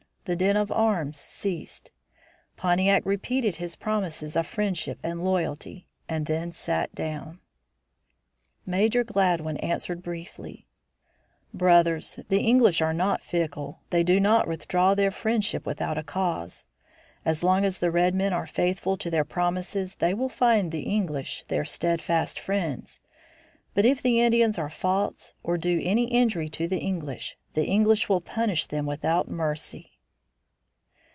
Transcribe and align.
The 0.25 0.35
din 0.35 0.55
of 0.55 0.71
arms 0.71 1.17
ceased. 1.17 1.89
Pontiac 2.55 3.03
repeated 3.07 3.55
his 3.55 3.75
promises 3.75 4.35
of 4.35 4.45
friendship 4.45 4.99
and 5.01 5.25
loyalty, 5.25 5.87
and 6.07 6.27
then 6.27 6.51
sat 6.51 6.93
down. 6.93 7.39
[Illustration: 7.39 7.39
PONTIAC'S 7.43 8.61
SPEECH] 8.61 8.71
Major 8.71 9.03
Gladwin 9.03 9.57
answered 9.57 10.03
briefly: 10.03 10.67
"Brothers, 11.55 12.19
the 12.29 12.39
English 12.39 12.83
are 12.83 12.93
not 12.93 13.23
fickle. 13.23 13.81
They 13.89 14.03
do 14.03 14.19
not 14.19 14.47
withdraw 14.47 14.93
their 14.93 15.09
friendship 15.09 15.65
without 15.65 16.05
cause. 16.05 16.67
As 17.25 17.41
long 17.43 17.65
as 17.65 17.79
the 17.79 17.89
red 17.89 18.13
men 18.13 18.31
are 18.31 18.45
faithful 18.45 18.97
to 18.97 19.09
their 19.09 19.25
promises 19.25 19.95
they 19.95 20.13
will 20.13 20.29
find 20.29 20.71
the 20.71 20.83
English 20.83 21.45
their 21.47 21.65
steadfast 21.65 22.39
friends. 22.39 22.99
But 23.73 23.85
if 23.85 24.03
the 24.03 24.21
Indians 24.21 24.59
are 24.59 24.69
false 24.69 25.33
or 25.41 25.57
do 25.57 25.79
any 25.83 26.05
injury 26.11 26.47
to 26.49 26.67
the 26.67 26.77
English, 26.79 27.37
the 27.55 27.65
English 27.65 28.07
will 28.07 28.21
punish 28.21 28.67
them 28.67 28.85
without 28.85 29.27
mercy." 29.27 29.87